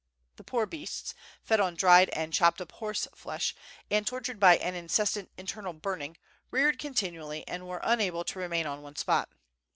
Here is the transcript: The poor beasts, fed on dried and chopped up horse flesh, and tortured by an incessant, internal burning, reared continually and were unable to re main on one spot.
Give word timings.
The 0.37 0.43
poor 0.43 0.65
beasts, 0.65 1.13
fed 1.43 1.59
on 1.59 1.75
dried 1.75 2.09
and 2.09 2.33
chopped 2.33 2.59
up 2.59 2.71
horse 2.71 3.07
flesh, 3.13 3.53
and 3.91 4.07
tortured 4.07 4.39
by 4.39 4.57
an 4.57 4.73
incessant, 4.73 5.29
internal 5.37 5.73
burning, 5.73 6.17
reared 6.49 6.79
continually 6.79 7.47
and 7.47 7.67
were 7.67 7.81
unable 7.83 8.23
to 8.23 8.39
re 8.39 8.47
main 8.47 8.65
on 8.65 8.81
one 8.81 8.95
spot. 8.95 9.29